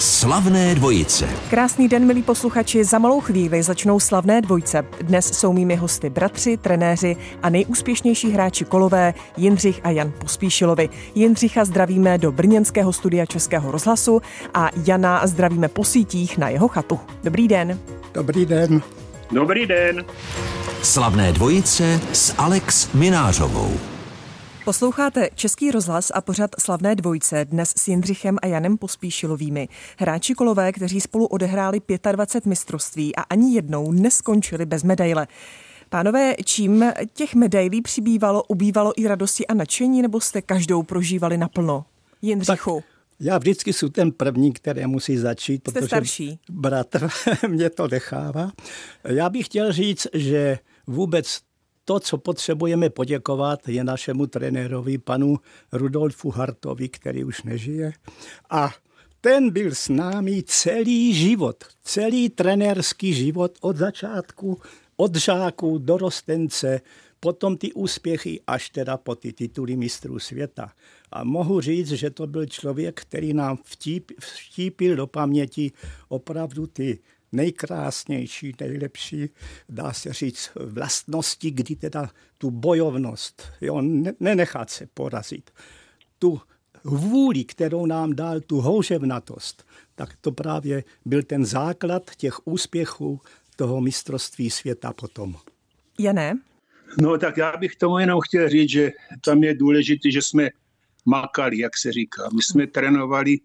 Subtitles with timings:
[0.00, 1.28] Slavné dvojice.
[1.50, 2.84] Krásný den, milí posluchači.
[2.84, 4.84] Za malou chvíli začnou slavné dvojce.
[5.02, 10.88] Dnes jsou mými hosty bratři, trenéři a nejúspěšnější hráči kolové Jindřich a Jan Pospíšilovi.
[11.14, 14.20] Jindřicha zdravíme do brněnského studia Českého rozhlasu
[14.54, 17.00] a Jana zdravíme po sítích na jeho chatu.
[17.24, 17.78] Dobrý den.
[18.14, 18.82] Dobrý den.
[19.32, 20.04] Dobrý den.
[20.82, 23.89] Slavné dvojice s Alex Minářovou.
[24.64, 29.68] Posloucháte Český rozhlas a pořad Slavné dvojce dnes s Jindřichem a Janem Pospíšilovými.
[29.98, 31.80] Hráči kolové, kteří spolu odehráli
[32.12, 35.26] 25 mistrovství a ani jednou neskončili bez medaile.
[35.88, 41.84] Pánové, čím těch medailí přibývalo, ubývalo i radosti a nadšení, nebo jste každou prožívali naplno?
[42.22, 42.74] Jindřichu.
[42.76, 42.84] Tak.
[43.20, 46.38] Já vždycky jsem ten první, který musí začít, Jste protože starší.
[46.50, 47.08] bratr
[47.48, 48.52] mě to nechává.
[49.04, 51.38] Já bych chtěl říct, že vůbec
[51.90, 55.38] to, co potřebujeme poděkovat, je našemu trenérovi, panu
[55.72, 57.92] Rudolfu Hartovi, který už nežije.
[58.50, 58.70] A
[59.20, 64.60] ten byl s námi celý život, celý trenérský život od začátku,
[64.96, 66.80] od žáků do rostence,
[67.20, 70.72] potom ty úspěchy až teda po ty tituly mistrů světa.
[71.12, 75.72] A mohu říct, že to byl člověk, který nám vtip, vtípil do paměti
[76.08, 76.98] opravdu ty
[77.32, 79.28] nejkrásnější, nejlepší,
[79.68, 83.82] dá se říct, vlastnosti, kdy teda tu bojovnost, jo,
[84.20, 85.50] nenechat se porazit,
[86.18, 86.40] tu
[86.84, 93.20] vůli, kterou nám dal, tu houževnatost, tak to právě byl ten základ těch úspěchů
[93.56, 95.36] toho mistrovství světa potom.
[95.98, 96.38] Je ne?
[96.98, 98.90] No tak já bych tomu jenom chtěl říct, že
[99.24, 100.48] tam je důležité, že jsme
[101.06, 102.28] makali, jak se říká.
[102.34, 103.36] My jsme trénovali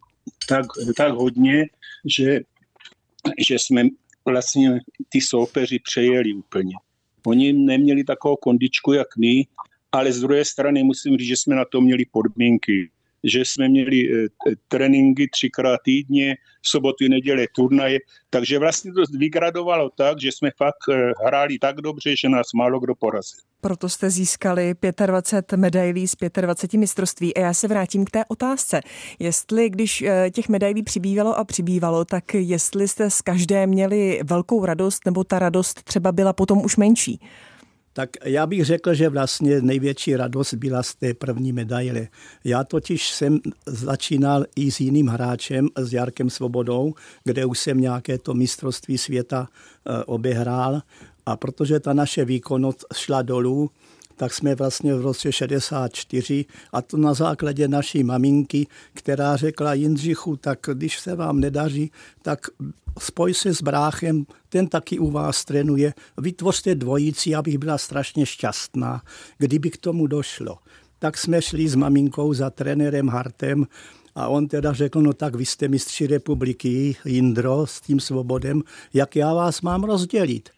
[0.50, 0.66] tak,
[0.98, 1.66] tak hodně,
[2.06, 2.40] že
[3.48, 3.84] že jsme
[4.26, 6.76] vlastně ty soupeři přejeli úplně.
[7.26, 9.46] Oni neměli takovou kondičku, jak my,
[9.92, 12.90] ale z druhé strany musím říct, že jsme na to měli podmínky
[13.26, 14.28] že jsme měli eh,
[14.68, 21.12] tréninky třikrát týdně, soboty, neděle turnaje, takže vlastně to vygradovalo tak, že jsme fakt eh,
[21.26, 23.40] hráli tak dobře, že nás málo kdo porazil.
[23.62, 24.76] Proto jste získali
[25.06, 27.38] 25 medailí z 25 mistrovství.
[27.38, 28.82] A já se vrátím k té otázce.
[29.20, 34.66] Jestli, když eh, těch medailí přibývalo a přibývalo, tak jestli jste z každé měli velkou
[34.66, 37.20] radost, nebo ta radost třeba byla potom už menší?
[37.98, 42.08] Tak já bych řekl, že vlastně největší radost byla z té první medaile.
[42.44, 48.18] Já totiž jsem začínal i s jiným hráčem, s Jarkem Svobodou, kde už jsem nějaké
[48.18, 50.82] to mistrovství světa eh, obehrál.
[51.26, 53.70] A protože ta naše výkonnost šla dolů,
[54.16, 60.36] tak jsme vlastně v roce 64 a to na základě naší maminky, která řekla Jindřichu,
[60.36, 62.40] tak když se vám nedaří, tak
[63.00, 69.02] spoj se s bráchem, ten taky u vás trénuje, vytvořte dvojici, abych byla strašně šťastná,
[69.38, 70.58] kdyby k tomu došlo.
[71.00, 73.68] Tak jsme šli s maminkou za trenérem Hartem
[74.16, 78.62] a on teda řekl, no tak vy jste mistři republiky, Jindro, s tím svobodem,
[78.94, 80.50] jak já vás mám rozdělit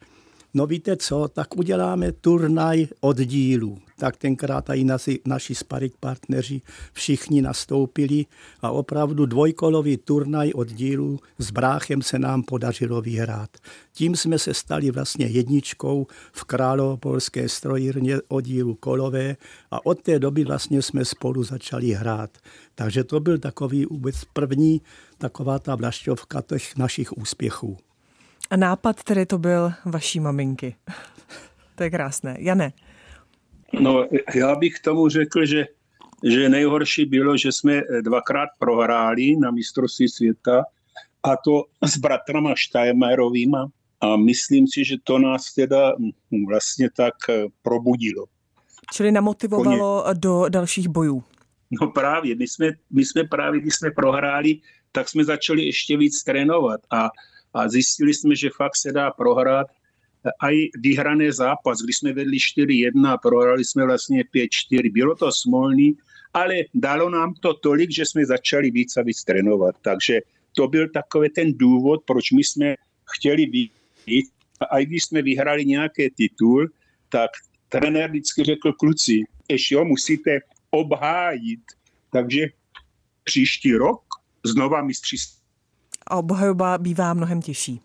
[0.54, 3.78] no víte co, tak uděláme turnaj oddílů.
[3.98, 8.26] Tak tenkrát i naši, naši sparik partneři všichni nastoupili
[8.62, 13.50] a opravdu dvojkolový turnaj oddílů s bráchem se nám podařilo vyhrát.
[13.92, 19.36] Tím jsme se stali vlastně jedničkou v královopolské strojírně oddílu kolové
[19.70, 22.38] a od té doby vlastně jsme spolu začali hrát.
[22.74, 24.82] Takže to byl takový vůbec první
[25.18, 27.76] taková ta vlašťovka těch našich úspěchů.
[28.50, 30.76] A nápad tedy to byl vaší maminky.
[31.74, 32.36] to je krásné.
[32.38, 32.72] Jane.
[33.80, 35.66] No, já bych tomu řekl, že,
[36.24, 40.64] že nejhorší bylo, že jsme dvakrát prohráli na mistrovství světa
[41.22, 43.68] a to s bratrama Štajmerovýma
[44.00, 45.92] a myslím si, že to nás teda
[46.46, 48.26] vlastně tak eh, probudilo.
[48.92, 50.14] Čili namotivovalo Koně.
[50.14, 51.24] do dalších bojů.
[51.80, 54.60] No právě, my jsme, my jsme právě, když jsme prohráli,
[54.92, 57.08] tak jsme začali ještě víc trénovat a
[57.54, 59.66] a zjistili jsme, že fakt se dá prohrát
[60.40, 64.92] a i vyhraný zápas, když jsme vedli 4-1 a prohrali jsme vlastně 5-4.
[64.92, 65.96] Bylo to smolný,
[66.34, 69.74] ale dalo nám to tolik, že jsme začali víc a víc trénovat.
[69.82, 70.20] Takže
[70.56, 72.74] to byl takový ten důvod, proč my jsme
[73.16, 73.72] chtěli být.
[74.70, 76.68] A i když jsme vyhrali nějaký titul,
[77.08, 77.30] tak
[77.68, 80.40] trenér vždycky řekl, kluci, ještě ho musíte
[80.70, 81.60] obhájit.
[82.12, 82.46] Takže
[83.24, 84.00] příští rok
[84.44, 85.16] znova mistři
[86.08, 87.80] a obhajoba bývá mnohem těžší.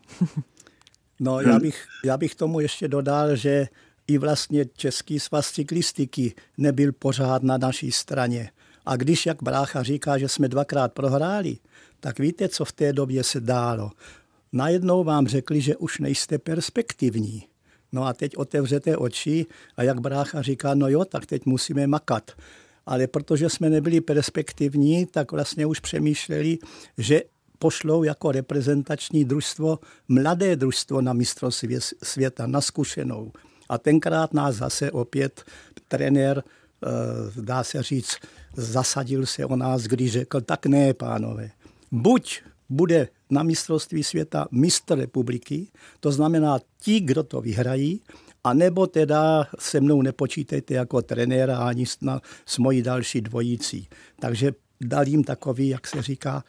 [1.19, 3.67] no, já bych, já bych tomu ještě dodal, že
[4.07, 8.51] i vlastně Český svaz cyklistiky nebyl pořád na naší straně.
[8.85, 11.57] A když, jak brácha říká, že jsme dvakrát prohráli,
[11.99, 13.91] tak víte, co v té době se dálo.
[14.51, 17.43] Najednou vám řekli, že už nejste perspektivní.
[17.91, 19.45] No a teď otevřete oči
[19.77, 22.31] a jak brácha říká, no jo, tak teď musíme makat.
[22.85, 26.57] Ale protože jsme nebyli perspektivní, tak vlastně už přemýšleli,
[26.97, 27.21] že
[27.63, 33.31] pošlou jako reprezentační družstvo, mladé družstvo na mistrovství světa, na zkušenou.
[33.69, 35.44] A tenkrát nás zase opět
[35.88, 38.19] trenér, eh, dá se říct,
[38.56, 41.51] zasadil se o nás, když řekl, tak ne, pánové,
[41.92, 45.68] buď bude na mistrovství světa mistr republiky,
[46.00, 48.01] to znamená ti, kdo to vyhrají,
[48.44, 53.88] a nebo teda se mnou nepočítejte jako trenéra ani s, mojí další dvojící.
[54.19, 54.51] Takže
[54.81, 56.44] dal jim takový, jak se říká,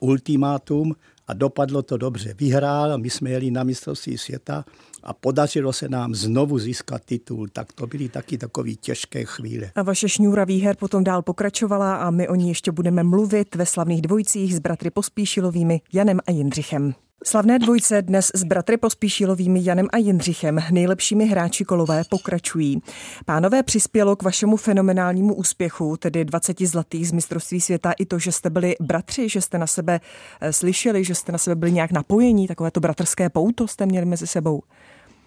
[0.00, 0.94] ultimátum
[1.28, 2.34] a dopadlo to dobře.
[2.38, 4.64] Vyhrál, my jsme jeli na mistrovství světa
[5.02, 9.70] a podařilo se nám znovu získat titul, tak to byly taky takové těžké chvíle.
[9.74, 13.66] A vaše šňůra výher potom dál pokračovala a my o ní ještě budeme mluvit ve
[13.66, 16.94] slavných dvojicích s bratry Pospíšilovými Janem a Jindřichem.
[17.24, 22.82] Slavné dvojce dnes s bratry Pospíšilovými Janem a Jindřichem, nejlepšími hráči kolové, pokračují.
[23.26, 28.32] Pánové přispělo k vašemu fenomenálnímu úspěchu, tedy 20 zlatých z mistrovství světa, i to, že
[28.32, 30.00] jste byli bratři, že jste na sebe
[30.40, 34.06] eh, slyšeli, že jste na sebe byli nějak napojení, takové to bratrské pouto jste měli
[34.06, 34.62] mezi sebou.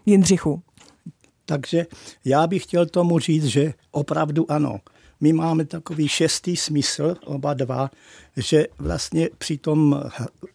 [0.06, 0.62] Jindřichu.
[1.46, 1.86] Takže
[2.26, 4.80] já bych chtěl tomu říct, že opravdu ano
[5.24, 7.92] my máme takový šestý smysl, oba dva,
[8.38, 10.04] že vlastně při tom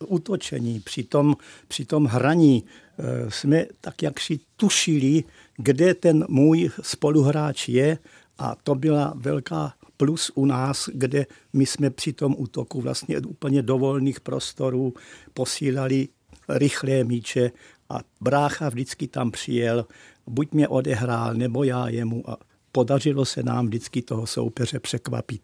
[0.06, 1.36] útočení, při tom,
[1.68, 5.24] při tom hraní eh, jsme tak jak si tušili,
[5.56, 7.98] kde ten můj spoluhráč je
[8.38, 13.62] a to byla velká plus u nás, kde my jsme při tom útoku vlastně úplně
[13.62, 14.94] do volných prostorů
[15.34, 16.08] posílali
[16.48, 17.50] rychlé míče
[17.88, 19.86] a brácha vždycky tam přijel,
[20.26, 22.36] buď mě odehrál, nebo já jemu a
[22.72, 25.42] podařilo se nám vždycky toho soupeře překvapit.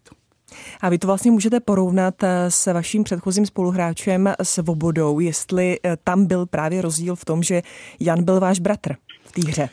[0.81, 6.25] A vy to vlastně můžete porovnat eh, s vaším předchozím spoluhráčem Svobodou, jestli eh, tam
[6.25, 7.61] byl právě rozdíl v tom, že
[7.99, 8.95] Jan byl váš bratr
[9.25, 9.69] v té hře.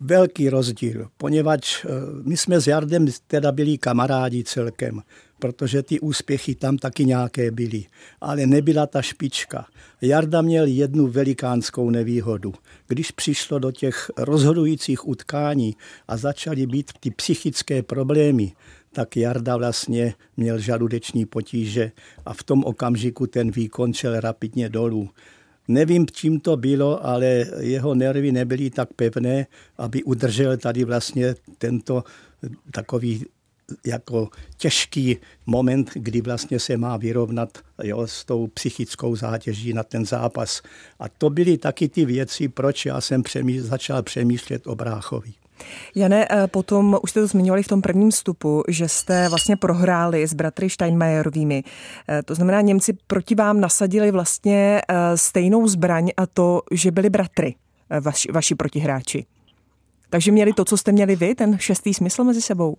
[0.00, 1.88] Velký rozdíl, poněvadž eh,
[2.22, 5.02] my jsme s Jardem teda byli kamarádi celkem
[5.40, 7.84] protože ty úspěchy tam taky nějaké byly.
[8.20, 9.66] Ale nebyla ta špička.
[10.00, 12.54] Jarda měl jednu velikánskou nevýhodu.
[12.88, 15.76] Když přišlo do těch rozhodujících utkání
[16.08, 18.52] a začaly být ty psychické problémy,
[18.92, 21.92] tak Jarda vlastně měl žaludeční potíže
[22.26, 25.10] a v tom okamžiku ten výkon šel rapidně dolů.
[25.68, 29.46] Nevím, čím to bylo, ale jeho nervy nebyly tak pevné,
[29.78, 32.04] aby udržel tady vlastně tento
[32.72, 33.24] takový
[33.86, 40.06] jako těžký moment, kdy vlastně se má vyrovnat jo, s tou psychickou zátěží na ten
[40.06, 40.62] zápas.
[40.98, 45.32] A to byly taky ty věci, proč já jsem přemý, začal přemýšlet o Bráchovi.
[45.94, 50.26] Jane, eh, potom už jste to zmiňovali v tom prvním vstupu, že jste vlastně prohráli
[50.26, 51.64] s bratry Steinmeierovými.
[52.08, 57.10] Eh, to znamená, Němci proti vám nasadili vlastně eh, stejnou zbraň a to, že byli
[57.10, 57.54] bratry,
[58.00, 59.26] vaši, vaši protihráči.
[60.10, 62.76] Takže měli to, co jste měli vy, ten šestý smysl mezi sebou?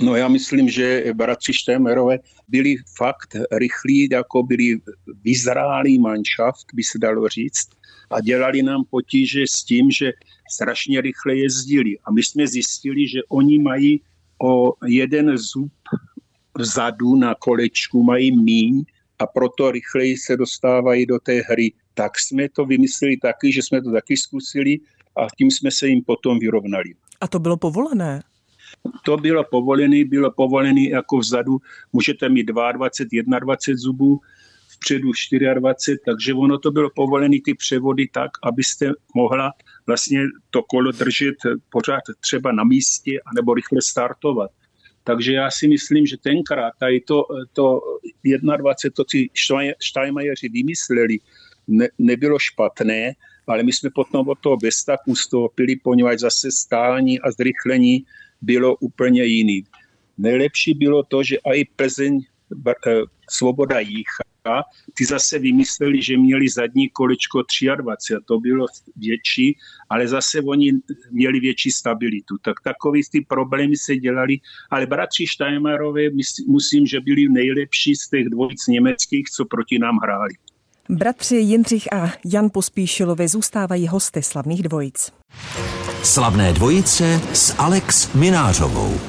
[0.00, 2.18] No já myslím, že bratři Štémerové
[2.48, 4.80] byli fakt rychlí, jako byli
[5.24, 7.68] vyzrálý manšaft, by se dalo říct,
[8.10, 10.12] a dělali nám potíže s tím, že
[10.50, 11.98] strašně rychle jezdili.
[12.04, 14.00] A my jsme zjistili, že oni mají
[14.42, 15.72] o jeden zub
[16.58, 18.84] vzadu na kolečku, mají míň
[19.18, 21.72] a proto rychleji se dostávají do té hry.
[21.94, 24.78] Tak jsme to vymysleli taky, že jsme to taky zkusili
[25.16, 26.94] a tím jsme se jim potom vyrovnali.
[27.20, 28.22] A to bylo povolené?
[29.04, 31.58] To bylo povolené, bylo povolené jako vzadu,
[31.92, 32.72] můžete mít 22,
[33.38, 34.20] 21 zubů,
[34.68, 35.10] vpředu
[35.54, 39.52] 24, takže ono to bylo povolené ty převody tak, abyste mohla
[39.86, 41.34] vlastně to kolo držet
[41.70, 44.50] pořád třeba na místě anebo rychle startovat.
[45.04, 47.80] Takže já si myslím, že tenkrát tady to, to
[48.56, 49.28] 21, to si
[49.82, 51.18] Steinmeieři vymysleli,
[51.68, 53.12] ne, nebylo špatné,
[53.46, 58.04] ale my jsme potom od toho bez tak ustoupili, poněvadž zase stání a zrychlení
[58.40, 59.64] bylo úplně jiný.
[60.18, 62.20] Nejlepší bylo to, že i Plzeň
[62.68, 62.72] eh,
[63.30, 64.28] Svoboda Jícha,
[64.94, 67.42] ty zase vymysleli, že měli zadní kolečko
[67.76, 68.66] 23, to bylo
[68.96, 69.56] větší,
[69.90, 70.72] ale zase oni
[71.10, 72.36] měli větší stabilitu.
[72.42, 74.38] Tak takový ty problémy se dělali,
[74.70, 76.02] ale bratři Steinmarové,
[76.46, 80.34] musím, že byli nejlepší z těch dvojic německých, co proti nám hráli.
[80.88, 85.12] Bratři Jindřich a Jan Pospíšilovi zůstávají hosty slavných dvojic.
[86.02, 89.00] Slavné dvojice s Alex Minářovou.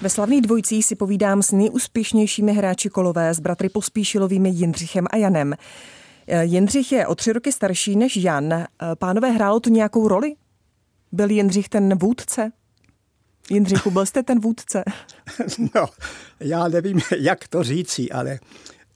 [0.00, 5.54] Ve slavných dvojicích si povídám s nejúspěšnějšími hráči kolové s bratry Pospíšilovými Jindřichem a Janem.
[6.26, 8.52] Eh, Jindřich je o tři roky starší než Jan.
[8.52, 8.66] Eh,
[8.98, 10.34] pánové, hrálo to nějakou roli?
[11.12, 12.52] Byl Jindřich ten vůdce?
[13.50, 14.84] Jindřichu, byl jste ten vůdce?
[15.74, 15.86] No,
[16.40, 18.38] já nevím, jak to říci, ale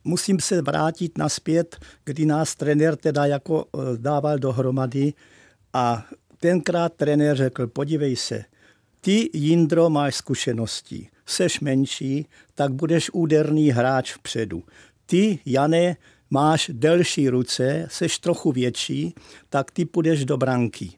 [0.04, 5.12] musím se vrátit naspět, kdy nás trenér teda jako eh, dával dohromady
[5.72, 6.04] a
[6.46, 8.44] tenkrát trenér řekl, podívej se,
[9.00, 14.62] ty, Jindro, máš zkušenosti, seš menší, tak budeš úderný hráč vpředu.
[15.06, 15.96] ty, Jane,
[16.30, 19.14] máš delší ruce, seš trochu větší,
[19.48, 20.90] tak ty půjdeš do branky.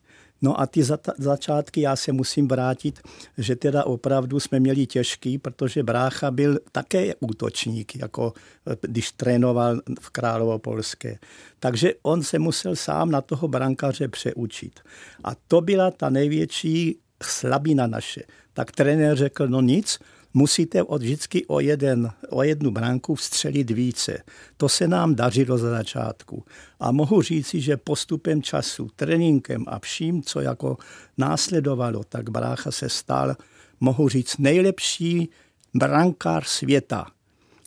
[0.43, 0.83] No a ty
[1.19, 3.01] začátky já se musím vrátit,
[3.39, 8.33] že teda opravdu jsme měli těžký, protože brácha byl také útočník, jako
[8.71, 11.19] eh, když trénoval v Královopolské.
[11.59, 14.81] Takže on se musel sám na toho brankaře přeučit.
[15.25, 18.23] A to byla ta největší slabina naše.
[18.53, 19.99] Tak trenér řekl, no nic,
[20.35, 24.23] musíte od vždycky o, jeden, o jednu branku vstřelit více.
[24.57, 26.45] To se nám dařilo za začátku.
[26.81, 30.77] A mohu říci, že postupem času, tréninkem a vším, co jako
[31.19, 33.37] následovalo, tak brácha se stal,
[33.81, 35.29] mohu říct, nejlepší
[35.75, 37.07] brankář světa.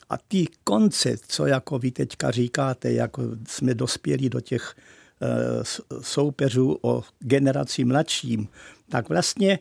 [0.09, 4.75] A ty konce, co jako vy teďka říkáte, jako jsme dospěli do těch
[5.21, 5.27] eh,
[6.01, 8.47] soupeřů o generaci mladším,
[8.89, 9.59] tak vlastně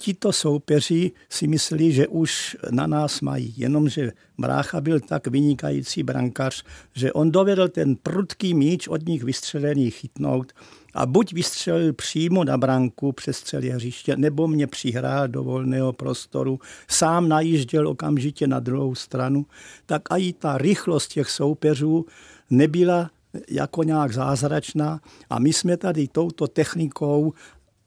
[0.00, 6.64] tito soupeři si mysleli, že už na nás mají, jenomže Brácha byl tak vynikající brankař,
[6.94, 10.52] že on dovedl ten prudký míč od nich vystřelený chytnout
[10.94, 16.60] a buď vystřelil přímo na branku přes celé hřiště, nebo mě přihrál do volného prostoru,
[16.88, 19.46] sám najížděl okamžitě na druhou stranu,
[19.86, 22.06] tak i ta rychlost těch soupeřů
[22.50, 23.10] nebyla
[23.48, 27.32] jako nějak zázračná a my jsme tady touto technikou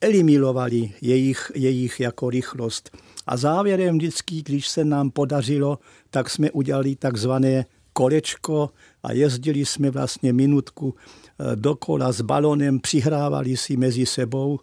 [0.03, 2.97] eliminovali jejich, jejich jako rychlost.
[3.27, 5.79] A závěrem vždycky, když se nám podařilo,
[6.09, 8.69] tak jsme udělali takzvané kolečko
[9.03, 14.59] a jezdili jsme vlastně minutku eh, dokola s balonem, přihrávali si mezi sebou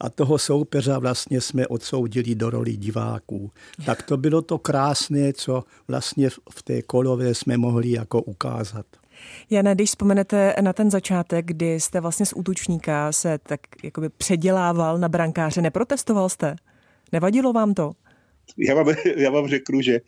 [0.00, 3.50] a toho soupeře vlastně jsme odsoudili do roli diváků.
[3.86, 8.86] Tak to bylo to krásné, co vlastně v té kolové jsme mohli jako ukázat.
[9.50, 14.98] Jana, když vzpomenete na ten začátek, kdy jste vlastně z útočníka se tak jakoby předělával
[14.98, 16.56] na brankáře, neprotestoval jste?
[17.12, 17.92] Nevadilo vám to?
[18.58, 18.86] Já vám,
[19.16, 20.00] já vám řeknu, že eh,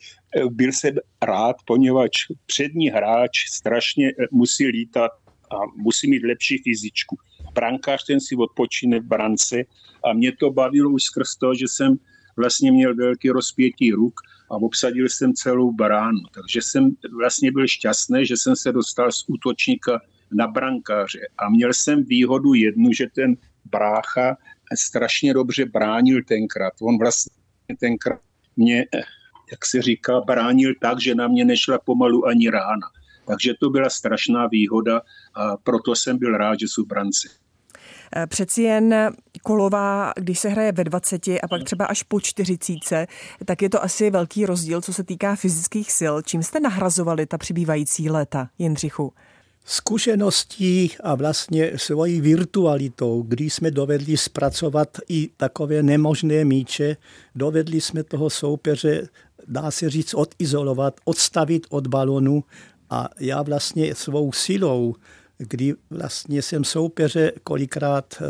[0.49, 5.11] byl jsem rád, poněvadž přední hráč strašně eh, musí lítat
[5.51, 7.17] a musí mít lepší fyzičku.
[7.53, 9.63] Brankář ten si odpočíne v brance
[10.03, 11.95] a mě to bavilo už skrz to, že jsem
[12.37, 14.13] vlastně měl velký rozpětí ruk
[14.51, 16.19] a obsadil jsem celou bránu.
[16.33, 21.19] Takže jsem vlastně byl šťastný, že jsem se dostal z útočníka na brankáře.
[21.37, 24.37] A měl jsem výhodu jednu, že ten brácha
[24.79, 26.73] strašně dobře bránil tenkrát.
[26.81, 27.31] On vlastně
[27.79, 28.19] tenkrát
[28.55, 28.85] mě,
[29.51, 32.87] jak se říká, bránil tak, že na mě nešla pomalu ani rána.
[33.27, 35.01] Takže to byla strašná výhoda
[35.35, 37.29] a proto jsem byl rád, že jsou branci.
[38.27, 38.95] Přeci jen
[39.45, 43.07] kolová, když se hraje ve 20 a pak třeba až po 40,
[43.45, 46.13] tak je to asi velký rozdíl, co se týká fyzických sil.
[46.21, 49.13] Čím jste nahrazovali ta přibývající léta, Jindřichu?
[49.65, 56.97] zkušeností a vlastně svojí virtualitou, kdy jsme dovedli zpracovat i takové nemožné míče,
[57.35, 59.07] dovedli jsme toho soupeře,
[59.47, 62.43] dá se říct, odizolovat, odstavit od balonu
[62.89, 64.95] a já vlastně svou silou
[65.37, 68.25] kdy vlastně jsem soupeře kolikrát e,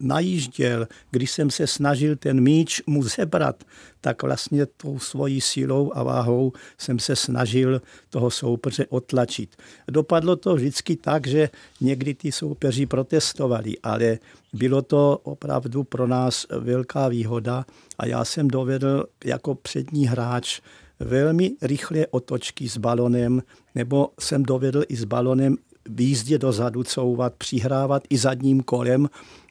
[0.00, 3.64] najížděl, když jsem se snažil ten míč mu zebrat,
[4.00, 9.56] tak vlastně tou svojí silou a váhou jsem se snažil toho soupeře otlačit.
[9.90, 11.50] Dopadlo to vždycky tak, že
[11.80, 14.18] někdy ty soupeři protestovali, ale
[14.52, 17.64] bylo to opravdu pro nás velká výhoda
[17.98, 20.60] a já jsem dovedl jako přední hráč
[21.00, 23.42] velmi rychlé otočky s balonem,
[23.74, 25.56] nebo jsem dovedl i s balonem
[25.88, 29.08] v jízdě dozadu couvat, přihrávat i zadním kolem.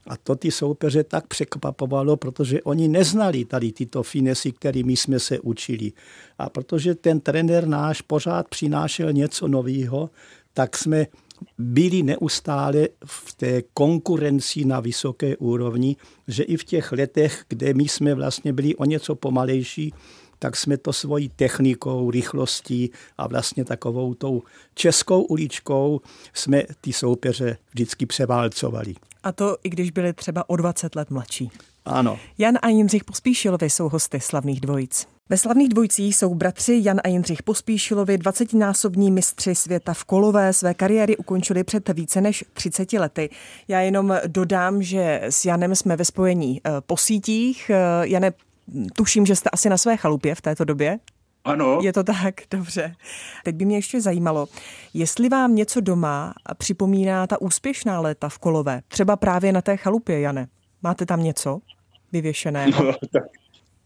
[0.07, 5.39] A to ty soupeře tak překvapovalo, protože oni neznali tady tyto finesy, kterými jsme se
[5.39, 5.91] učili.
[6.37, 10.09] A protože ten trenér náš pořád přinášel něco nového,
[10.53, 11.07] tak jsme
[11.57, 15.95] byli neustále v té konkurenci na vysoké úrovni,
[16.27, 19.93] že i v těch letech, kde my jsme vlastně byli o něco pomalejší,
[20.39, 26.01] tak jsme to svojí technikou, rychlostí a vlastně takovou tou českou uličkou
[26.33, 28.95] jsme ty soupeře vždycky převálcovali.
[29.23, 31.51] A to i když byli třeba o 20 let mladší.
[31.85, 32.19] Ano.
[32.37, 35.07] Jan a Jindřich Pospíšilovi jsou hosty slavných dvojic.
[35.29, 40.53] Ve slavných dvojicích jsou bratři Jan a Jindřich Pospíšilovi, 20-násobní mistři světa v kolové.
[40.53, 43.29] Své kariéry ukončili před více než 30 lety.
[43.67, 47.71] Já jenom dodám, že s Janem jsme ve spojení eh, po sítích.
[47.73, 48.31] Eh, Jane,
[48.95, 50.99] tuším, že jste asi na své chalupě v této době.
[51.43, 51.79] Ano.
[51.83, 52.95] Je to tak, dobře.
[53.43, 54.47] Teď by mě ještě zajímalo,
[54.93, 60.19] jestli vám něco doma připomíná ta úspěšná léta v Kolové, třeba právě na té chalupě,
[60.19, 60.47] Jane.
[60.83, 61.59] Máte tam něco
[62.11, 62.83] vyvěšeného?
[62.83, 63.23] No, tak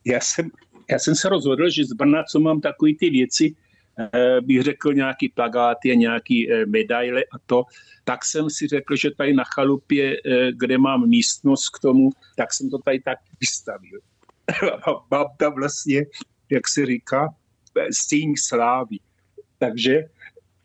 [0.06, 0.50] já, jsem,
[0.92, 3.56] já jsem se rozhodl, že z Brna, co mám takové ty věci,
[4.00, 7.64] eh, bych řekl nějaký plagáty a nějaký eh, medaile a to,
[8.04, 12.54] tak jsem si řekl, že tady na chalupě, eh, kde mám místnost k tomu, tak
[12.54, 14.00] jsem to tady tak vystavil.
[15.12, 16.06] mám tam vlastně,
[16.50, 17.30] jak se říká,
[17.92, 18.98] stín slávy.
[19.58, 20.04] Takže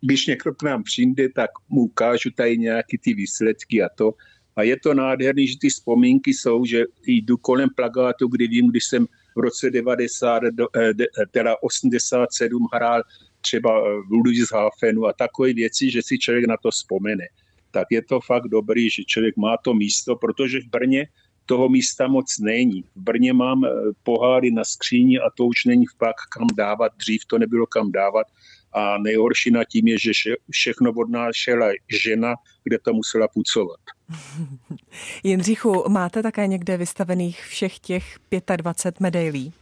[0.01, 4.15] když někdo k nám přijde, tak mu ukážu tady nějaké ty výsledky a to.
[4.57, 8.85] A je to nádherný, že ty vzpomínky jsou, že jdu kolem plagátu, kdy vím, když
[8.85, 9.07] jsem
[9.37, 10.43] v roce 90,
[10.77, 10.93] eh,
[11.31, 13.03] teda 87 hrál
[13.41, 17.25] třeba v Ludwigshafenu a takové věci, že si člověk na to vzpomene.
[17.71, 21.09] Tak je to fakt dobrý, že člověk má to místo, protože v Brně
[21.47, 22.83] toho místa moc není.
[22.83, 23.69] V Brně mám eh,
[24.03, 26.93] poháry na skříni a to už není pak kam dávat.
[26.97, 28.27] Dřív to nebylo kam dávat.
[28.73, 31.67] A nejhorší na tím je, že všechno odnášela
[32.03, 32.35] žena,
[32.65, 33.81] kde to musela pucovat.
[35.23, 38.19] Jindřichu, máte také někde vystavených všech těch
[38.57, 39.53] 25 medailí?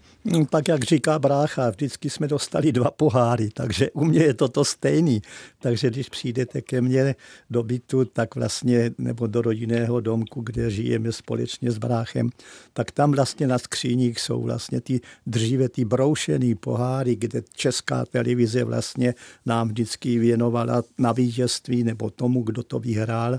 [0.51, 4.65] Tak jak říká brácha, vždycky jsme dostali dva poháry, takže u mě je to to
[4.65, 5.23] stejný.
[5.59, 7.15] Takže když přijdete ke mně
[7.51, 12.31] do bytu, tak vlastně, nebo do rodinného domku, kde žijeme společně s bráchem,
[12.73, 18.65] tak tam vlastně na skříních jsou vlastně ty dříve ty broušený poháry, kde česká televize
[18.65, 19.15] vlastně
[19.47, 23.39] nám vždycky věnovala na vítězství nebo tomu, kdo to vyhrál.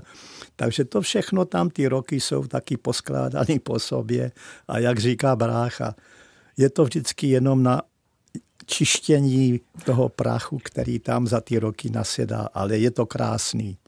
[0.56, 4.32] Takže to všechno tam ty roky jsou taky poskládané po sobě.
[4.68, 5.94] A jak říká brácha,
[6.56, 7.82] je to vždycky jenom na
[8.66, 13.78] čištění toho prachu, který tam za ty roky nasedá, ale je to krásný.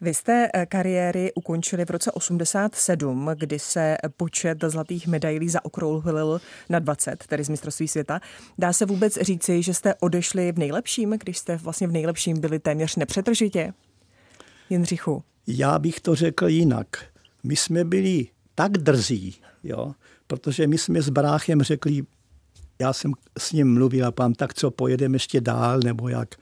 [0.00, 6.78] Vy jste eh, kariéry ukončili v roce 87, kdy se počet zlatých medailí zaokrouhlil na
[6.78, 8.20] 20, tedy z mistrovství světa.
[8.58, 12.58] Dá se vůbec říci, že jste odešli v nejlepším, když jste vlastně v nejlepším byli
[12.58, 13.72] téměř nepřetržitě?
[14.70, 15.22] Jindřichu.
[15.46, 16.86] Já bych to řekl jinak.
[17.42, 19.94] My jsme byli tak drzí, jo,
[20.28, 22.02] protože my jsme s bráchem řekli,
[22.80, 26.34] já jsem s ním mluvil a pán, tak co, pojedeme ještě dál, nebo jak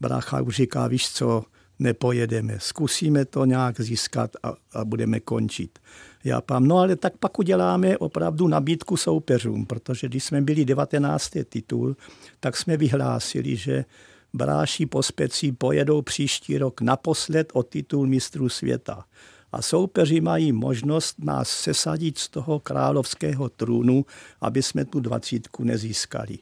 [0.00, 1.44] brácha už říká, víš co,
[1.78, 5.78] nepojedeme, zkusíme to nějak získat a, a budeme končit.
[6.24, 11.30] Já pám, no ale tak pak uděláme opravdu nabídku soupeřům, protože když jsme byli 19.
[11.48, 11.96] titul,
[12.40, 13.84] tak jsme vyhlásili, že
[14.32, 19.04] bráši po specí pojedou příští rok naposled o titul mistrů světa
[19.52, 24.06] a soupeři mají možnost nás sesadit z toho královského trůnu,
[24.40, 26.38] aby jsme tu dvacítku nezískali.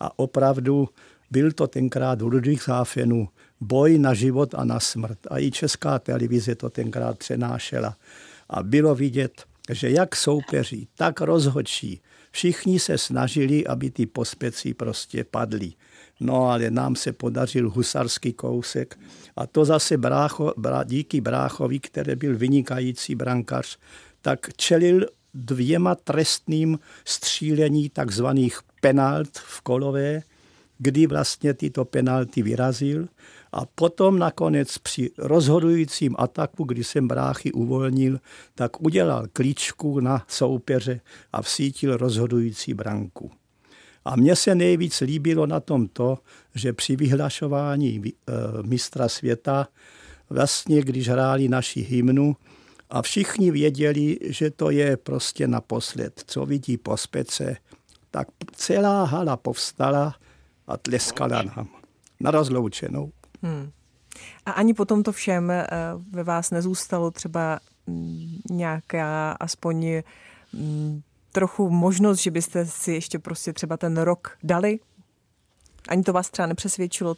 [0.00, 0.88] A opravdu
[1.30, 3.28] byl to tenkrát v Ludwigshafenu
[3.60, 5.18] boj na život a na smrt.
[5.30, 7.96] A i česká televize to tenkrát přenášela.
[8.48, 12.00] A bylo vidět, že jak soupeři, tak rozhodčí,
[12.30, 15.72] všichni se snažili, aby ty pospeci prostě padly.
[16.22, 18.98] No ale nám se podařil husarský kousek
[19.36, 23.78] a to zase brácho, brá, díky bráchovi, který byl vynikající brankař,
[24.20, 30.22] tak čelil dvěma trestným střílení takzvaných penalt v kolové,
[30.78, 33.08] kdy vlastně tyto penalty vyrazil
[33.52, 38.18] a potom nakonec při rozhodujícím ataku, kdy jsem bráchy uvolnil,
[38.54, 41.00] tak udělal klíčku na soupeře
[41.32, 43.30] a vsítil rozhodující branku.
[44.04, 46.18] A mně se nejvíc líbilo na tom to,
[46.54, 49.68] že při vyhlašování eh, mistra světa,
[50.30, 52.36] vlastně když hráli naši hymnu,
[52.92, 57.56] a všichni věděli, že to je prostě naposled, co vidí po spece,
[58.10, 60.14] tak celá hala povstala
[60.66, 61.68] a tleskala nám
[62.20, 63.12] na rozloučenou.
[63.42, 63.70] Hmm.
[64.46, 65.66] A ani po tomto všem eh,
[66.10, 70.02] ve vás nezůstalo třeba mm, nějaká aspoň
[70.52, 74.78] mm, trochu možnost, že byste si ještě prostě třeba ten rok dali?
[75.88, 77.16] Ani to vás třeba nepřesvědčilo?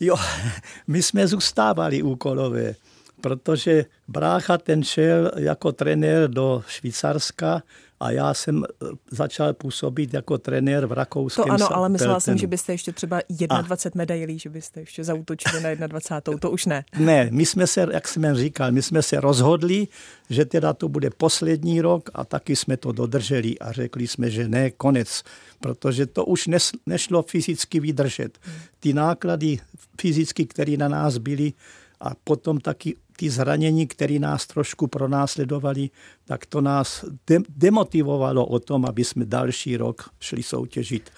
[0.00, 0.16] Jo,
[0.86, 2.74] my jsme zůstávali úkolové,
[3.20, 7.62] protože brácha ten šel jako trenér do Švýcarska
[8.00, 12.38] a já jsem eh, začal působit jako trenér v rakouském To ano, ale myslela jsem,
[12.38, 13.20] že byste ještě třeba
[13.62, 13.98] 21 a.
[13.98, 16.38] medailí, že byste ještě zautočili na 21.
[16.38, 16.84] To už ne.
[16.98, 19.88] Ne, my jsme se, jak jsem říkal, my jsme se rozhodli,
[20.30, 24.48] že teda to bude poslední rok a taky jsme to dodrželi a řekli jsme, že
[24.48, 25.22] ne, konec,
[25.60, 26.48] protože to už
[26.86, 28.38] nešlo fyzicky vydržet.
[28.80, 29.58] Ty náklady
[30.00, 31.52] fyzicky, které na nás byly,
[32.00, 35.90] a potom taky ty zranění, které nás trošku pronásledovali,
[36.24, 41.10] tak to nás de- demotivovalo o tom, aby jsme další rok šli soutěžit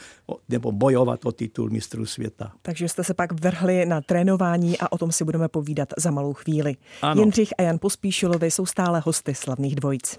[0.48, 2.52] nebo bojovat o titul mistrů světa.
[2.62, 6.32] Takže jste se pak vrhli na trénování a o tom si budeme povídat za malou
[6.32, 6.76] chvíli.
[7.02, 7.22] Ano.
[7.22, 10.18] Jindřich a Jan Pospíšilovi jsou stále hosty slavných dvojic.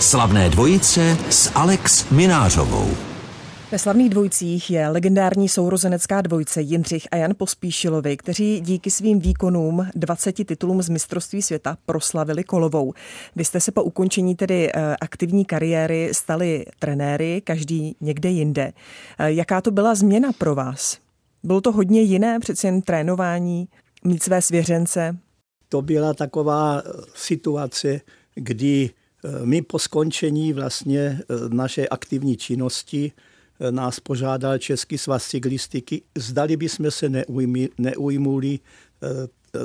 [0.00, 3.13] Slavné dvojice s Alex Minářovou.
[3.74, 9.86] Ve slavných dvojcích je legendární sourozenecká dvojce Jindřich a Jan Pospíšilovi, kteří díky svým výkonům
[9.94, 12.92] 20 titulům z mistrovství světa proslavili kolovou.
[13.36, 18.72] Vy jste se po ukončení tedy eh, aktivní kariéry stali trenéry, každý někde jinde.
[19.18, 20.98] Eh, jaká to byla změna pro vás?
[21.42, 23.68] Bylo to hodně jiné, přeci jen trénování,
[24.04, 25.16] mít své svěřence?
[25.68, 28.00] To byla taková eh, situace,
[28.34, 28.90] kdy
[29.44, 33.12] my po skončení vlastně naše aktivní činnosti
[33.70, 38.58] nás požádal Český svaz cyklistiky, zdali bychom se neujmi, neujmuli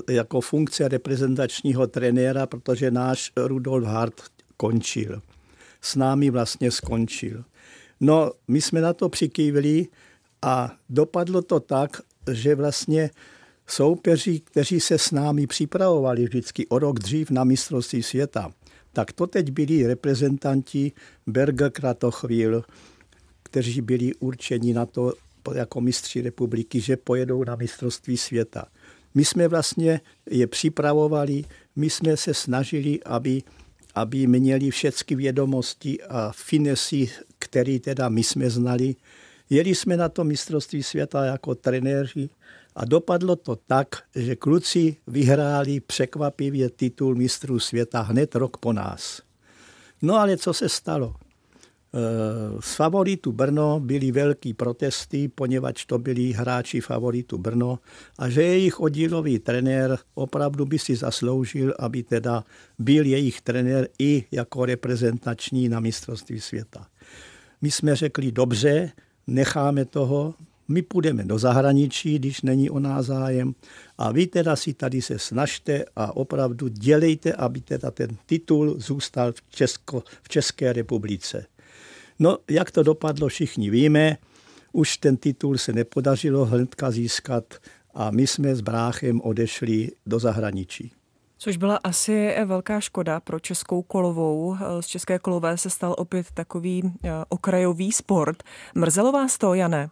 [0.09, 4.21] jako funkce reprezentačního trenéra, protože náš Rudolf Hart
[4.57, 5.21] končil.
[5.81, 7.43] S námi vlastně skončil.
[7.99, 9.87] No, my jsme na to přikývili
[10.41, 13.09] a dopadlo to tak, že vlastně
[13.67, 18.51] soupeři, kteří se s námi připravovali vždycky o rok dřív na mistrovství světa,
[18.93, 20.91] tak to teď byli reprezentanti
[21.27, 22.63] Berger Kratochvíl,
[23.49, 25.13] kteří byli určeni na to
[25.55, 28.65] jako mistři republiky, že pojedou na mistrovství světa.
[29.15, 31.43] My jsme vlastně je připravovali,
[31.75, 33.43] my jsme se snažili, aby,
[33.95, 37.09] aby měli všechny vědomosti a finesy,
[37.39, 38.95] které teda my jsme znali.
[39.49, 42.29] Jeli jsme na to mistrovství světa jako trenéři
[42.75, 49.21] a dopadlo to tak, že kluci vyhráli překvapivě titul mistrů světa hned rok po nás.
[50.01, 51.15] No ale co se stalo?
[51.93, 57.79] Eh, z favoritu Brno byly velký protesty, poněvadž to byli hráči favoritu Brno
[58.17, 62.43] a že jejich oddílový trenér opravdu by si zasloužil, aby teda
[62.79, 66.87] byl jejich trenér i jako reprezentační na mistrovství světa.
[67.61, 68.91] My jsme řekli, dobře,
[69.27, 70.33] necháme toho,
[70.67, 73.55] my půjdeme do zahraničí, když není o nás zájem
[73.97, 79.31] a vy teda si tady se snažte a opravdu dělejte, aby teda ten titul zůstal
[79.31, 81.45] v, Česko, v České republice.
[82.19, 84.17] No, jak to dopadlo, všichni víme.
[84.71, 87.43] Už ten titul se nepodařilo hnedka získat
[87.93, 90.91] a my jsme s bráchem odešli do zahraničí.
[91.37, 94.57] Což byla asi velká škoda pro českou kolovou.
[94.79, 98.43] Z české kolové se stal opět takový eh, okrajový sport.
[98.75, 99.89] Mrzelo vás to, Jane?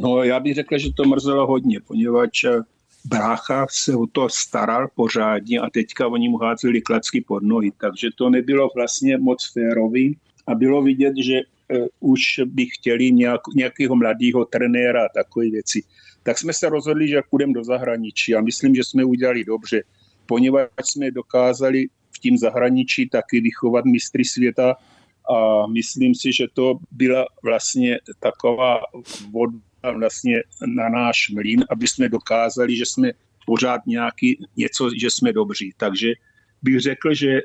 [0.00, 2.60] No, já bych řekl, že to mrzelo hodně, poněvadž eh,
[3.04, 8.08] brácha se o to staral pořádně a teďka oni mu házeli klacky pod nohy, takže
[8.18, 10.18] to nebylo vlastně moc férový
[10.48, 15.82] a bylo vidět, že uh, už by chtěli nějak, nějakého mladého trenéra a takové věci.
[16.22, 19.82] Tak jsme se rozhodli, že půjdeme do zahraničí a myslím, že jsme udělali dobře,
[20.26, 24.76] poněvadž jsme dokázali v tím zahraničí taky vychovat mistry světa
[25.30, 28.80] a myslím si, že to byla vlastně taková
[29.30, 33.12] voda vlastně na náš mlín, aby jsme dokázali, že jsme
[33.46, 35.72] pořád nějaký něco, že jsme dobří.
[35.76, 36.12] Takže
[36.62, 37.42] bych řekl, že eh,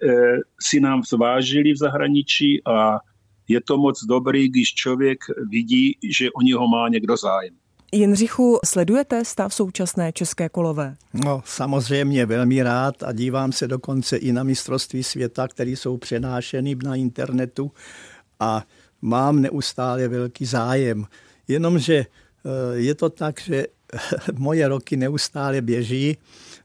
[0.62, 2.99] si nám zvážili v zahraničí a
[3.47, 5.19] je to moc dobrý, když člověk
[5.52, 7.54] vidí, že o něho má někdo zájem.
[7.95, 10.95] Jindřichu, sledujete stav současné české kolové?
[11.13, 16.76] No, samozřejmě velmi rád a dívám se dokonce i na mistrovství světa, které jsou přenášeny
[16.84, 17.71] na internetu
[18.39, 18.63] a
[19.02, 21.06] mám neustále velký zájem.
[21.47, 22.08] Jenomže eh,
[22.73, 23.67] je to tak, že
[24.38, 26.17] moje roky neustále běží,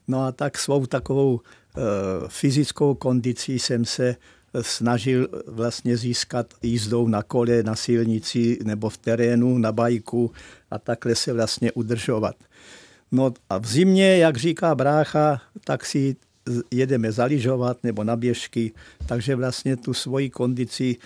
[0.07, 1.39] no a tak svou takovou
[2.27, 4.15] fyzickou kondicí jsem se
[4.61, 10.31] snažil vlastně získat jízdou na kole, na silnici nebo v terénu, na bajku
[10.71, 12.35] a takhle se vlastně udržovat.
[13.11, 16.15] No a v zimě, jak říká brácha, tak si
[16.71, 18.71] jedeme zaližovat nebo na běžky,
[19.05, 20.97] takže vlastně tu svoji kondici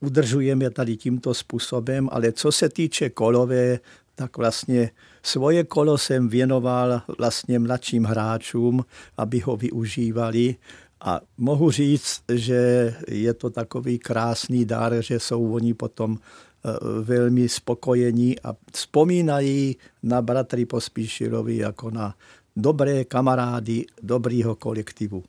[0.00, 3.78] udržujeme tady tímto způsobem, ale co se týče kolové,
[4.14, 4.90] tak vlastně
[5.22, 8.84] svoje kolo jsem věnoval vlastně mladším hráčům,
[9.16, 10.56] aby ho využívali
[11.00, 16.70] a mohu říct, že je to takový krásný dar, že jsou oni potom eh,
[17.02, 22.14] velmi spokojení a vzpomínají na bratry Pospíšilovi jako na
[22.56, 25.24] dobré kamarády dobrýho kolektivu.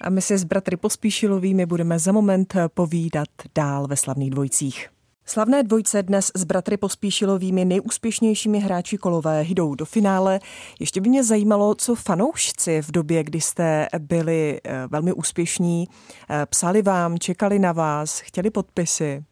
[0.00, 4.95] A my se s bratry Pospíšilovými budeme za moment povídat dál ve slavných dvojcích.
[5.28, 10.40] Slavné dvojce dnes s bratry Pospíšilovými nejúspěšnějšími hráči kolové jdou do finále.
[10.80, 15.84] Ještě by mě zajímalo, co fanoušci v době, kdy jste byli eh, velmi úspěšní,
[16.30, 19.24] eh, psali vám, čekali na vás, chtěli podpisy.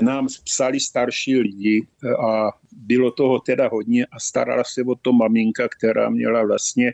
[0.00, 5.12] Nám psali starší lidi eh, a bylo toho teda hodně a starala se o to
[5.12, 6.92] maminka, která měla vlastně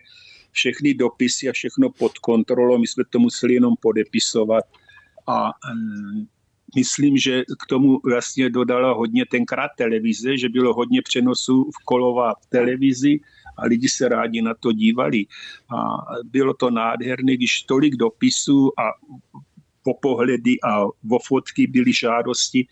[0.50, 2.78] všechny dopisy a všechno pod kontrolou.
[2.78, 4.64] My jsme to museli jenom podepisovat
[5.26, 5.50] a
[6.74, 12.34] myslím, že k tomu vlastně dodala hodně tenkrát televize, že bylo hodně přenosů v kolová
[12.48, 13.20] televizi
[13.56, 15.26] a lidi se rádi na to dívali.
[15.76, 15.76] A
[16.24, 18.82] bylo to nádherné, když tolik dopisů a
[19.82, 22.66] po pohledy a vo fotky byly žádosti,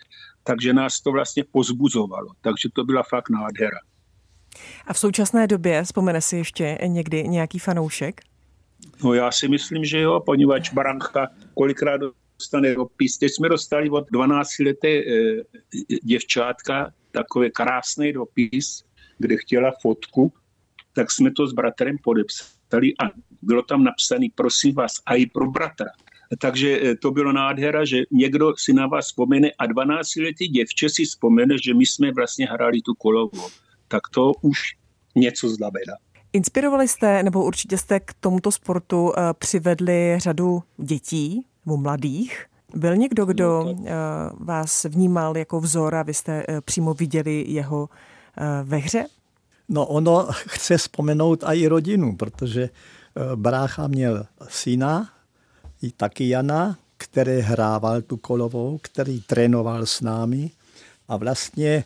[0.45, 2.29] takže nás to vlastně pozbuzovalo.
[2.41, 3.79] Takže to byla fakt nádhera.
[4.87, 8.21] A v současné době vzpomene si ještě někdy nějaký fanoušek?
[9.05, 12.01] No já si myslím, že jo, poněvadž Baranka kolikrát
[12.41, 13.19] dostane dopis.
[13.19, 15.43] Teď jsme dostali od 12 leté eh,
[16.03, 18.85] děvčátka takový krásný dopis,
[19.19, 20.33] kde chtěla fotku,
[20.95, 23.11] tak jsme to s bratrem podepsali a
[23.43, 25.93] bylo tam napsané, prosím vás, a i pro bratra.
[26.39, 31.05] Takže eh, to bylo nádhera, že někdo si na vás vzpomene a 12-letý děvče si
[31.05, 33.49] vzpomene, že my jsme vlastně hráli tu kolovou.
[33.89, 34.59] Tak to už
[35.17, 35.95] něco znamená.
[36.33, 42.47] Inspirovali jste, nebo určitě jste k tomuto sportu eh, přivedli řadu dětí nebo mladých?
[42.75, 43.85] Byl někdo, kdo no,
[44.39, 47.89] vás vnímal jako vzor a vy jste přímo viděli jeho
[48.65, 49.07] ve hře?
[49.69, 52.71] No ono chce vzpomenout i rodinu, protože
[53.35, 55.11] brácha měl syna,
[55.83, 60.51] i taky Jana, který hrával tu kolovou, který trénoval s námi
[61.09, 61.85] a vlastně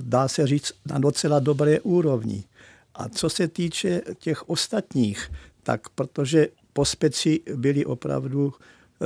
[0.00, 2.44] dá se říct na docela dobré úrovni.
[2.94, 8.52] A co se týče těch ostatních, tak protože pospeci byli opravdu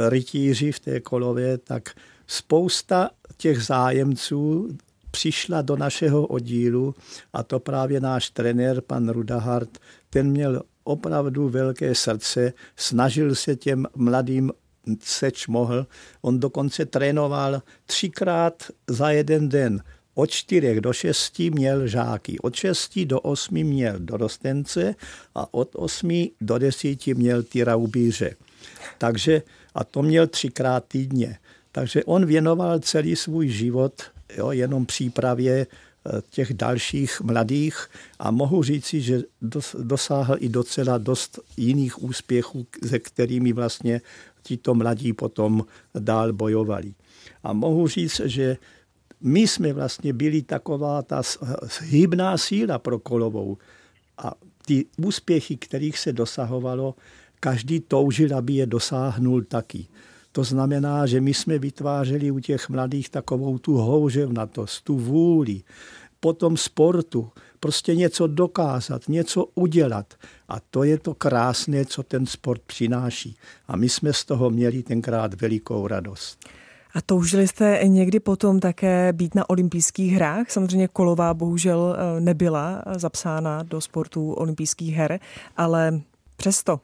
[0.09, 1.91] rytíři v té kolově, tak
[2.27, 4.69] spousta těch zájemců
[5.11, 6.95] přišla do našeho oddílu
[7.33, 9.79] a to právě náš trenér, pan Rudahart,
[10.11, 14.53] ten měl opravdu velké srdce, snažil se těm mladým
[15.01, 15.87] seč mohl.
[16.23, 19.83] On dokonce trénoval třikrát za jeden den.
[20.15, 24.95] Od čtyřech do šesti měl žáky, od šesti do osmi měl dorostence
[25.35, 28.37] a od osmi do desíti měl ty raubíře.
[28.99, 29.43] Takže,
[29.75, 31.39] a to měl třikrát týdně.
[31.73, 34.03] Takže on věnoval celý svůj život
[34.37, 35.67] jo, jenom přípravě
[36.31, 37.87] těch dalších mladých
[38.19, 39.23] a mohu říci, že
[39.79, 44.01] dosáhl i docela dost jiných úspěchů, se kterými vlastně
[44.43, 45.67] tito mladí potom
[45.99, 46.95] dál bojovali.
[47.43, 48.57] A mohu říct, že
[49.23, 51.23] my jsme vlastně byli taková ta
[51.81, 53.59] hybná síla pro kolovou.
[54.19, 54.35] A
[54.67, 56.95] ty úspěchy, kterých se dosahovalo,
[57.41, 59.87] každý toužil, aby je dosáhnul taky.
[60.33, 65.63] To znamená, že my jsme vytvářeli u těch mladých takovou tu houževnatost, tu vůli,
[66.21, 67.31] potom sportu,
[67.61, 70.15] prostě něco dokázat, něco udělat.
[70.49, 73.37] A to je to krásné, co ten sport přináší.
[73.69, 76.39] A my jsme z toho měli tenkrát velikou radost.
[76.95, 80.51] A toužili jste někdy potom také být na olympijských hrách?
[80.51, 85.21] Samozřejmě kolová bohužel eh, nebyla zapsána do sportu olympijských her,
[85.57, 86.01] ale
[86.37, 86.81] přesto.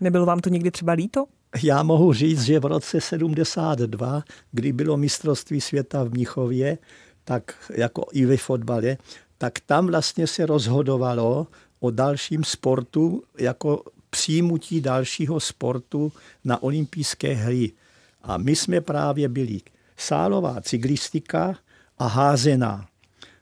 [0.00, 1.26] Nebylo vám to někdy třeba líto?
[1.62, 6.78] Já mohu říct, že v roce 72, kdy bylo mistrovství světa v Mnichově,
[7.24, 8.96] tak jako i ve fotbale,
[9.38, 11.46] tak tam vlastně se rozhodovalo
[11.80, 16.12] o dalším sportu jako přijmutí dalšího sportu
[16.44, 17.72] na olympijské hry.
[18.26, 19.60] A my jsme právě byli
[19.96, 21.58] sálová cyklistika
[21.98, 22.86] a házená.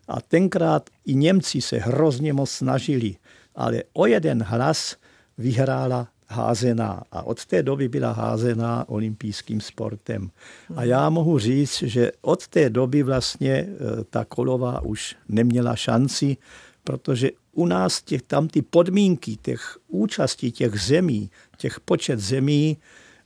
[0.08, 3.16] A tenkrát i Němci se hrozně moc snažili,
[3.54, 4.96] ale o jeden hlas
[5.38, 10.30] vyhrála házená a od té doby byla házená olympijským sportem.
[10.76, 13.68] A já mohu říct, že od té doby vlastně e,
[14.10, 16.36] ta kolová už neměla šanci,
[16.84, 22.76] protože u nás těch, tam ty podmínky těch účastí těch zemí, těch počet zemí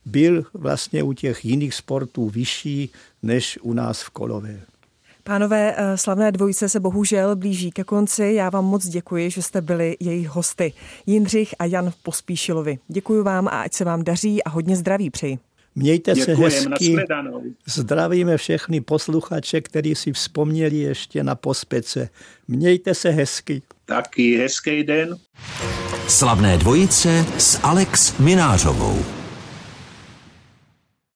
[0.09, 2.89] byl vlastně u těch jiných sportů vyšší
[3.23, 4.59] než u nás v kolové.
[5.23, 8.31] Pánové, eh, slavné dvojice se bohužel blíží ke konci.
[8.35, 10.73] Já vám moc děkuji, že jste byli jejich hosty.
[11.05, 12.79] Jindřich a Jan Pospíšilovi.
[12.87, 15.37] Děkuji vám a ať se vám daří a hodně zdraví přeji.
[15.75, 16.95] Mějte Děkujem, se hezky.
[17.65, 22.09] Zdravíme všechny posluchače, kteří si vzpomněli ještě na pospece.
[22.47, 23.61] Mějte se hezky.
[23.85, 25.17] Taky hezký den.
[26.07, 29.18] Slavné dvojice s Alex Minářovou.